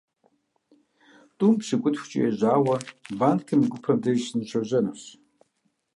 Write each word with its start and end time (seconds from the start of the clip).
ТIум 1.37 1.55
пщыкIутхукIэ 1.59 2.19
ежьауэ 2.29 2.75
банкым 3.19 3.59
и 3.65 3.67
гупэм 3.71 3.97
деж 4.03 4.19
сыныщожьэнущ. 4.27 5.01